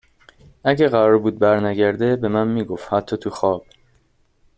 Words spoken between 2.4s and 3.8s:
میگفت حتی تو خواب